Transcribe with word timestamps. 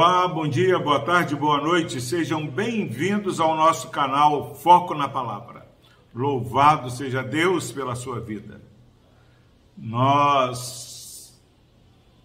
Olá, 0.00 0.28
bom 0.28 0.46
dia, 0.46 0.78
boa 0.78 1.00
tarde, 1.00 1.34
boa 1.34 1.60
noite. 1.60 2.00
Sejam 2.00 2.46
bem-vindos 2.46 3.40
ao 3.40 3.56
nosso 3.56 3.90
canal 3.90 4.54
Foco 4.54 4.94
na 4.94 5.08
Palavra. 5.08 5.66
Louvado 6.14 6.88
seja 6.88 7.20
Deus 7.20 7.72
pela 7.72 7.96
sua 7.96 8.20
vida. 8.20 8.62
Nós 9.76 11.36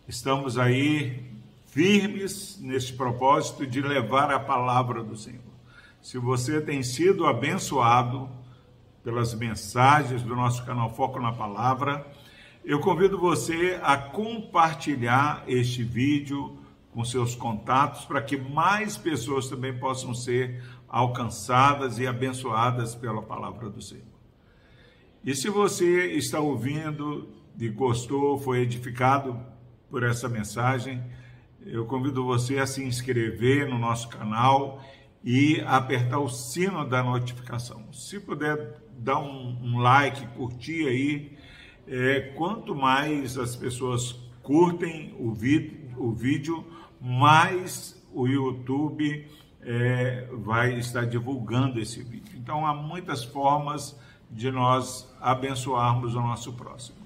estamos 0.08 0.60
aí 0.60 1.26
firmes 1.66 2.60
neste 2.62 2.94
propósito 2.94 3.66
de 3.66 3.82
levar 3.82 4.32
a 4.32 4.40
palavra 4.40 5.04
do 5.04 5.18
Senhor. 5.18 5.42
Se 6.00 6.20
você 6.20 6.62
tem 6.62 6.84
sido 6.84 7.26
abençoado 7.26 8.30
pelas 9.04 9.34
mensagens 9.34 10.22
do 10.22 10.36
nosso 10.36 10.64
canal 10.64 10.94
Foco 10.94 11.20
na 11.20 11.32
Palavra, 11.32 12.06
eu 12.64 12.80
convido 12.80 13.18
você 13.18 13.80
a 13.82 13.98
compartilhar 13.98 15.44
este 15.48 15.82
vídeo 15.82 16.62
com 16.94 17.04
seus 17.04 17.36
contatos 17.36 18.06
para 18.06 18.22
que 18.22 18.38
mais 18.38 18.96
pessoas 18.96 19.48
também 19.50 19.78
possam 19.78 20.14
ser 20.14 20.64
alcançadas 20.88 21.98
e 21.98 22.06
abençoadas 22.06 22.94
pela 22.94 23.22
palavra 23.22 23.70
do 23.70 23.82
Senhor. 23.82 24.14
E 25.26 25.34
se 25.34 25.50
você 25.50 26.12
está 26.12 26.40
ouvindo 26.40 27.30
e 27.60 27.68
gostou, 27.70 28.38
foi 28.38 28.60
edificado 28.60 29.40
por 29.90 30.04
essa 30.04 30.28
mensagem, 30.28 31.02
eu 31.66 31.86
convido 31.86 32.26
você 32.26 32.60
a 32.60 32.68
se 32.68 32.84
inscrever 32.84 33.70
no 33.70 33.78
nosso 33.78 34.10
canal 34.10 34.84
e 35.24 35.62
apertar 35.62 36.20
o 36.20 36.28
sino 36.28 36.86
da 36.86 37.02
notificação. 37.02 37.92
Se 37.94 38.20
puder 38.20 38.82
dar 38.98 39.20
um, 39.20 39.58
um 39.64 39.80
like, 39.80 40.28
curtir 40.36 40.88
aí, 40.88 41.38
é, 41.88 42.34
quanto 42.36 42.76
mais 42.76 43.38
as 43.38 43.56
pessoas 43.56 44.20
curtem 44.42 45.16
o, 45.18 45.30
o 45.98 46.12
vídeo, 46.12 46.66
mais 47.04 48.02
o 48.14 48.26
YouTube 48.26 49.28
é, 49.62 50.26
vai 50.32 50.80
estar 50.80 51.06
divulgando 51.06 51.78
esse 51.78 52.02
vídeo. 52.02 52.40
Então, 52.40 52.66
há 52.66 52.74
muitas 52.74 53.26
formas 53.26 54.00
de 54.32 54.50
nós 54.50 55.14
abençoarmos 55.20 56.16
o 56.16 56.22
nosso 56.22 56.54
próximo. 56.54 56.98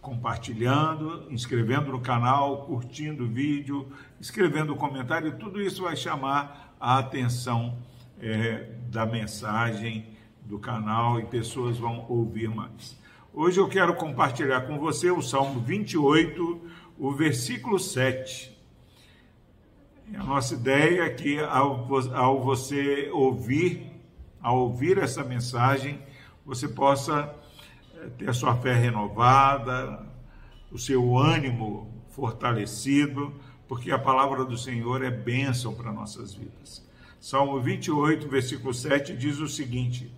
Compartilhando, 0.00 1.28
inscrevendo 1.30 1.92
no 1.92 2.00
canal, 2.00 2.66
curtindo 2.66 3.22
o 3.24 3.28
vídeo, 3.28 3.86
escrevendo 4.20 4.74
comentário, 4.74 5.38
tudo 5.38 5.62
isso 5.62 5.84
vai 5.84 5.94
chamar 5.94 6.74
a 6.80 6.98
atenção 6.98 7.78
é, 8.20 8.68
da 8.90 9.06
mensagem 9.06 10.08
do 10.44 10.58
canal 10.58 11.20
e 11.20 11.24
pessoas 11.26 11.78
vão 11.78 12.04
ouvir 12.08 12.48
mais. 12.48 13.00
Hoje 13.32 13.60
eu 13.60 13.68
quero 13.68 13.94
compartilhar 13.94 14.62
com 14.62 14.76
você 14.76 15.08
o 15.12 15.22
Salmo 15.22 15.60
28, 15.60 16.60
o 16.98 17.12
versículo 17.12 17.78
7 17.78 18.53
a 20.16 20.22
nossa 20.24 20.54
ideia 20.54 21.02
é 21.02 21.10
que 21.10 21.38
ao, 21.40 21.88
ao 22.14 22.42
você 22.42 23.10
ouvir, 23.12 23.90
ao 24.40 24.60
ouvir 24.60 24.98
essa 24.98 25.24
mensagem, 25.24 25.98
você 26.44 26.68
possa 26.68 27.34
eh, 27.96 28.08
ter 28.18 28.28
a 28.28 28.32
sua 28.32 28.54
fé 28.56 28.74
renovada, 28.74 30.06
o 30.70 30.78
seu 30.78 31.16
ânimo 31.16 31.88
fortalecido, 32.10 33.34
porque 33.66 33.90
a 33.90 33.98
palavra 33.98 34.44
do 34.44 34.56
Senhor 34.56 35.02
é 35.02 35.10
bênção 35.10 35.74
para 35.74 35.92
nossas 35.92 36.34
vidas. 36.34 36.86
Salmo 37.20 37.60
28, 37.60 38.28
versículo 38.28 38.74
7 38.74 39.16
diz 39.16 39.38
o 39.40 39.48
seguinte: 39.48 40.12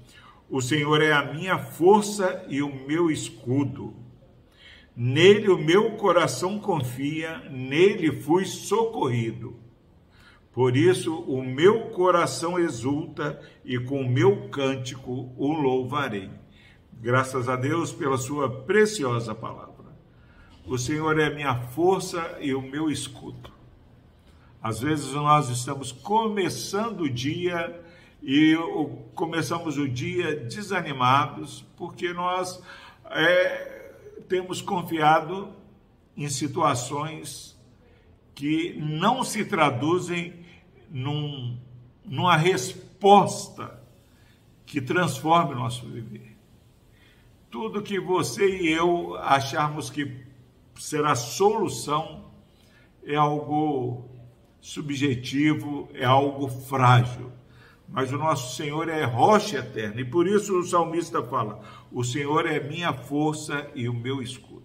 O 0.51 0.61
Senhor 0.61 1.01
é 1.01 1.13
a 1.13 1.33
minha 1.33 1.59
força 1.59 2.45
e 2.49 2.61
o 2.63 2.87
meu 2.87 3.11
escudo. 3.11 3.95
Nele 4.97 5.49
o 5.49 5.59
meu 5.59 5.93
coração 5.93 6.59
confia, 6.59 7.39
nele 7.51 8.11
fui 8.11 8.45
socorrido. 8.45 9.66
Por 10.57 10.75
isso 10.75 11.15
o 11.15 11.45
meu 11.45 11.91
coração 11.91 12.59
exulta 12.59 13.39
e 13.63 13.79
com 13.79 14.01
o 14.01 14.09
meu 14.09 14.49
cântico 14.49 15.31
o 15.37 15.53
louvarei. 15.53 16.31
Graças 16.95 17.47
a 17.47 17.57
Deus 17.57 17.93
pela 17.93 18.17
sua 18.17 18.49
preciosa 18.63 19.35
palavra. 19.35 19.95
O 20.67 20.79
Senhor 20.79 21.21
é 21.21 21.29
minha 21.29 21.55
força 21.57 22.39
e 22.41 22.55
o 22.55 22.63
meu 22.63 22.91
escudo. 22.91 23.51
Às 24.63 24.81
vezes 24.81 25.13
nós 25.13 25.51
estamos 25.51 25.93
começando 25.93 27.03
o 27.03 27.11
dia 27.11 27.79
e 28.23 28.57
começamos 29.15 29.77
o 29.77 29.87
dia 29.87 30.37
desanimados 30.37 31.67
porque 31.77 32.15
nós 32.15 32.63
é, 33.11 33.93
temos 34.27 34.63
confiado 34.63 35.51
em 36.17 36.31
situações 36.31 37.56
que 38.37 38.75
não 38.79 39.25
se 39.25 39.47
traduzem 39.47 40.35
num, 40.91 41.59
numa 42.05 42.37
resposta 42.37 43.83
que 44.67 44.81
transforme 44.81 45.55
o 45.55 45.59
nosso 45.59 45.89
viver. 45.89 46.37
Tudo 47.51 47.83
que 47.83 47.99
você 47.99 48.61
e 48.61 48.69
eu 48.69 49.17
acharmos 49.17 49.89
que 49.89 50.27
será 50.77 51.15
solução 51.15 52.27
é 53.03 53.17
algo 53.17 54.05
subjetivo, 54.61 55.89
é 55.95 56.05
algo 56.05 56.47
frágil. 56.47 57.33
Mas 57.89 58.13
o 58.13 58.19
nosso 58.19 58.55
Senhor 58.55 58.89
é 58.91 59.05
rocha 59.05 59.59
eterna, 59.59 60.01
e 60.01 60.05
por 60.05 60.27
isso 60.27 60.59
o 60.59 60.67
salmista 60.67 61.23
fala: 61.23 61.63
O 61.91 62.05
Senhor 62.05 62.45
é 62.45 62.61
minha 62.61 62.93
força 62.93 63.71
e 63.75 63.89
o 63.89 63.95
meu 63.95 64.21
escudo. 64.21 64.56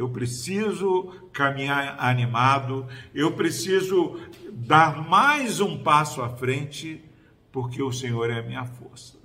Eu 0.00 0.08
preciso 0.08 1.12
caminhar 1.30 1.94
animado, 1.98 2.86
eu 3.14 3.32
preciso 3.32 4.18
dar 4.50 5.06
mais 5.06 5.60
um 5.60 5.76
passo 5.82 6.22
à 6.22 6.30
frente, 6.30 7.04
porque 7.52 7.82
o 7.82 7.92
Senhor 7.92 8.30
é 8.30 8.38
a 8.38 8.42
minha 8.42 8.64
força. 8.64 9.18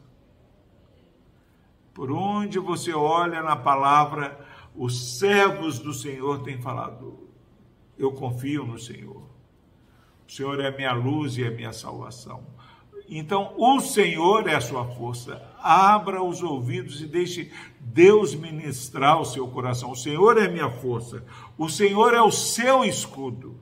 Por 1.94 2.12
onde 2.12 2.60
você 2.60 2.94
olha 2.94 3.42
na 3.42 3.56
palavra, 3.56 4.38
os 4.76 5.18
servos 5.18 5.80
do 5.80 5.94
Senhor 5.94 6.44
têm 6.44 6.62
falado: 6.62 7.30
Eu 7.98 8.12
confio 8.12 8.66
no 8.66 8.78
Senhor. 8.78 9.24
O 10.28 10.30
Senhor 10.30 10.60
é 10.60 10.76
minha 10.76 10.92
luz 10.92 11.38
e 11.38 11.46
é 11.46 11.50
minha 11.50 11.72
salvação. 11.72 12.44
Então, 13.08 13.54
o 13.58 13.80
Senhor 13.80 14.46
é 14.46 14.56
a 14.56 14.62
sua 14.62 14.84
força. 14.84 15.42
Abra 15.58 16.22
os 16.22 16.42
ouvidos 16.42 17.02
e 17.02 17.06
deixe 17.06 17.50
Deus 17.96 18.36
ministrar 18.36 19.22
o 19.22 19.26
seu 19.26 19.48
coração. 19.48 19.90
O 19.90 19.96
Senhor 19.96 20.38
é 20.38 20.50
minha 20.50 20.70
força. 20.70 21.24
O 21.58 21.70
Senhor 21.70 22.14
é 22.14 22.22
o 22.22 22.30
seu 22.30 22.84
escudo. 22.84 23.58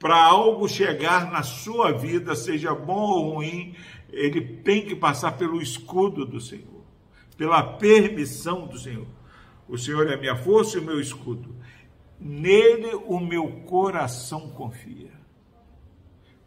Para 0.00 0.20
algo 0.20 0.68
chegar 0.68 1.30
na 1.30 1.44
sua 1.44 1.92
vida, 1.92 2.34
seja 2.34 2.74
bom 2.74 3.08
ou 3.08 3.34
ruim, 3.34 3.76
ele 4.10 4.40
tem 4.40 4.84
que 4.84 4.96
passar 4.96 5.38
pelo 5.38 5.62
escudo 5.62 6.26
do 6.26 6.40
Senhor, 6.40 6.82
pela 7.36 7.62
permissão 7.62 8.66
do 8.66 8.76
Senhor. 8.76 9.06
O 9.68 9.78
Senhor 9.78 10.10
é 10.10 10.16
minha 10.16 10.34
força 10.34 10.76
e 10.76 10.80
o 10.80 10.84
meu 10.84 11.00
escudo. 11.00 11.54
Nele 12.18 12.96
o 13.06 13.20
meu 13.20 13.48
coração 13.64 14.48
confia. 14.48 15.12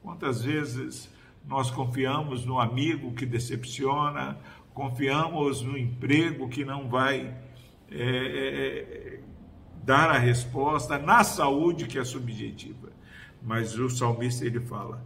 Quantas 0.03 0.43
vezes 0.43 1.09
nós 1.47 1.71
confiamos 1.71 2.43
no 2.43 2.59
amigo 2.59 3.13
que 3.13 3.25
decepciona, 3.25 4.37
confiamos 4.75 5.63
no 5.63 5.75
emprego 5.75 6.47
que 6.47 6.63
não 6.63 6.87
vai 6.87 7.35
é, 7.89 7.97
é, 7.97 9.19
dar 9.83 10.11
a 10.11 10.19
resposta, 10.19 10.99
na 10.99 11.23
saúde 11.23 11.87
que 11.87 11.97
é 11.97 12.03
subjetiva. 12.03 12.89
Mas 13.41 13.75
o 13.79 13.89
salmista 13.89 14.45
ele 14.45 14.59
fala: 14.59 15.03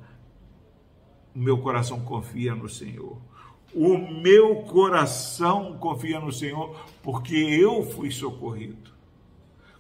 o 1.34 1.40
meu 1.40 1.60
coração 1.60 2.02
confia 2.02 2.54
no 2.54 2.68
Senhor. 2.68 3.18
O 3.74 3.98
meu 3.98 4.64
coração 4.64 5.78
confia 5.78 6.20
no 6.20 6.34
Senhor 6.34 6.76
porque 7.02 7.36
eu 7.36 7.90
fui 7.92 8.12
socorrido. 8.12 8.90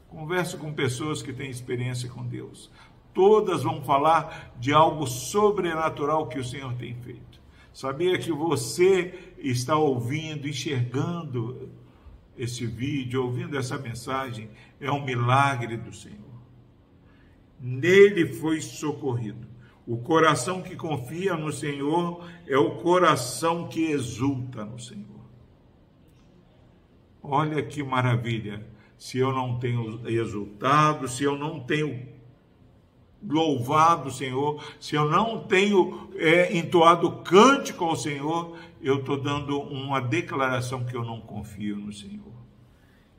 Converso 0.07 0.57
com 0.57 0.71
pessoas 0.71 1.21
que 1.21 1.33
têm 1.33 1.49
experiência 1.49 2.07
com 2.07 2.25
Deus 2.25 2.71
todas 3.19 3.63
vão 3.63 3.81
falar 3.83 4.53
de 4.57 4.71
algo 4.71 5.05
sobrenatural 5.05 6.27
que 6.27 6.39
o 6.39 6.43
Senhor 6.43 6.73
tem 6.75 6.95
feito. 6.95 7.28
Sabia 7.73 8.17
que 8.17 8.31
você 8.31 9.33
está 9.37 9.77
ouvindo, 9.77 10.47
enxergando 10.47 11.69
esse 12.37 12.65
vídeo, 12.65 13.23
ouvindo 13.23 13.57
essa 13.57 13.77
mensagem, 13.77 14.49
é 14.79 14.91
um 14.91 15.03
milagre 15.03 15.77
do 15.77 15.93
Senhor. 15.93 16.17
Nele 17.59 18.33
foi 18.33 18.61
socorrido. 18.61 19.47
O 19.85 19.97
coração 19.97 20.61
que 20.61 20.75
confia 20.75 21.35
no 21.35 21.51
Senhor 21.51 22.23
é 22.47 22.57
o 22.57 22.77
coração 22.77 23.67
que 23.67 23.91
exulta 23.91 24.63
no 24.63 24.79
Senhor. 24.79 25.19
Olha 27.21 27.61
que 27.61 27.83
maravilha! 27.83 28.65
Se 28.97 29.17
eu 29.17 29.31
não 29.31 29.57
tenho 29.59 30.07
exultado, 30.09 31.07
se 31.07 31.23
eu 31.23 31.37
não 31.37 31.61
tenho 31.61 32.05
louvado 33.29 34.11
Senhor, 34.11 34.63
se 34.79 34.95
eu 34.95 35.09
não 35.09 35.43
tenho 35.43 36.09
é, 36.15 36.57
entoado 36.57 37.11
cântico 37.23 37.85
ao 37.85 37.95
Senhor, 37.95 38.57
eu 38.81 38.99
estou 38.99 39.21
dando 39.21 39.59
uma 39.59 40.01
declaração 40.01 40.83
que 40.83 40.95
eu 40.95 41.03
não 41.03 41.21
confio 41.21 41.75
no 41.77 41.93
Senhor. 41.93 42.33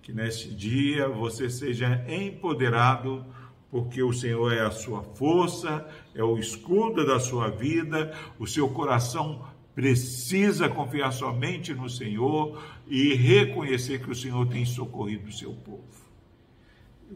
Que 0.03 0.13
neste 0.13 0.53
dia 0.53 1.09
você 1.09 1.49
seja 1.49 2.05
empoderado 2.09 3.25
porque 3.71 4.03
o 4.03 4.13
Senhor 4.13 4.53
é 4.53 4.63
a 4.63 4.71
sua 4.71 5.03
força, 5.03 5.87
é 6.13 6.25
o 6.25 6.37
escudo 6.39 7.07
da 7.07 7.21
sua 7.21 7.49
vida, 7.49 8.13
o 8.37 8.47
seu 8.47 8.69
coração 8.69 9.47
precisa 9.75 10.69
confiar 10.69 11.13
somente 11.13 11.73
no 11.73 11.89
Senhor 11.89 12.61
e 12.89 13.15
reconhecer 13.15 14.03
que 14.03 14.11
o 14.11 14.15
Senhor 14.15 14.47
tem 14.49 14.65
socorrido 14.65 15.29
o 15.29 15.33
seu 15.33 15.53
povo. 15.53 15.85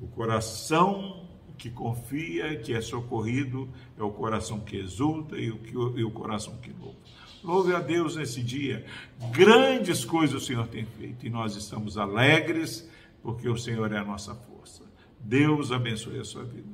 O 0.00 0.06
coração 0.08 1.28
que 1.64 1.70
confia, 1.70 2.56
que 2.56 2.74
é 2.74 2.80
socorrido, 2.82 3.70
é 3.98 4.02
o 4.02 4.10
coração 4.10 4.60
que 4.60 4.76
exulta 4.76 5.38
e 5.38 5.50
o, 5.50 5.58
e 5.96 6.04
o 6.04 6.10
coração 6.10 6.58
que 6.58 6.70
louva. 6.70 6.98
Louve 7.42 7.74
a 7.74 7.80
Deus 7.80 8.16
nesse 8.16 8.42
dia. 8.42 8.84
Grandes 9.32 10.04
coisas 10.04 10.42
o 10.42 10.44
Senhor 10.44 10.66
tem 10.66 10.84
feito 10.84 11.26
e 11.26 11.30
nós 11.30 11.56
estamos 11.56 11.96
alegres 11.96 12.86
porque 13.22 13.48
o 13.48 13.56
Senhor 13.56 13.90
é 13.92 13.96
a 13.96 14.04
nossa 14.04 14.34
força. 14.34 14.82
Deus 15.18 15.72
abençoe 15.72 16.20
a 16.20 16.24
sua 16.24 16.44
vida. 16.44 16.68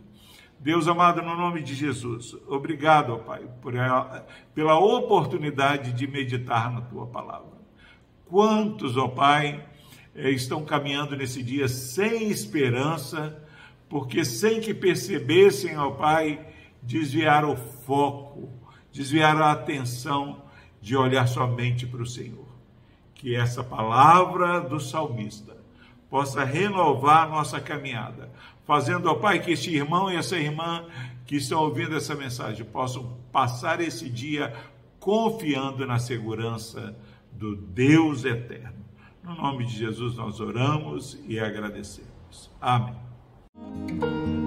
Deus 0.58 0.88
amado, 0.88 1.22
no 1.22 1.37
nome 1.37 1.62
de 1.62 1.72
Jesus, 1.72 2.37
obrigado, 2.48 3.16
Pai, 3.20 3.46
por 3.62 3.75
pela 4.52 4.76
oportunidade 4.76 5.92
de 5.92 6.04
meditar 6.08 6.69
na 6.72 6.81
tua 6.81 7.06
palavra. 7.06 7.60
Quantos, 8.26 8.96
ó 8.96 9.06
Pai, 9.06 9.64
eh, 10.16 10.31
estão 10.31 10.64
caminhando 10.64 11.16
nesse 11.16 11.44
dia 11.44 11.69
sem 11.69 12.28
esperança, 12.28 13.40
porque 13.90 14.25
sem 14.25 14.60
que 14.60 14.72
percebessem, 14.72 15.76
ó 15.76 15.90
Pai, 15.90 16.46
desviaram 16.81 17.52
o 17.52 17.56
foco, 17.56 18.48
desviaram 18.92 19.42
a 19.42 19.50
atenção 19.50 20.42
de 20.81 20.96
olhar 20.96 21.26
somente 21.26 21.87
para 21.87 22.00
o 22.00 22.06
Senhor. 22.06 22.46
Que 23.12 23.34
essa 23.34 23.64
palavra 23.64 24.60
do 24.60 24.78
salmista 24.78 25.56
possa 26.08 26.44
renovar 26.44 27.25
a 27.25 27.28
nossa 27.28 27.60
caminhada, 27.60 28.31
fazendo, 28.64 29.10
ó 29.10 29.14
Pai, 29.14 29.40
que 29.40 29.50
este 29.50 29.75
irmão 29.75 30.10
e 30.10 30.16
essa 30.16 30.38
irmã 30.38 30.87
que 31.26 31.37
estão 31.37 31.60
ouvindo 31.60 31.96
essa 31.96 32.14
mensagem 32.14 32.64
possam 32.64 33.19
passar 33.32 33.81
esse 33.81 34.08
dia 34.08 34.54
confiando 35.00 35.84
na 35.84 35.98
segurança 35.98 36.96
do 37.32 37.56
Deus 37.56 38.25
eterno. 38.25 38.84
No 39.22 39.34
nome 39.34 39.66
de 39.66 39.76
Jesus 39.76 40.14
nós 40.14 40.38
oramos 40.38 41.19
e 41.26 41.40
agradecemos. 41.40 42.50
Amém. 42.60 43.10
Thank 43.72 44.02
you. 44.02 44.39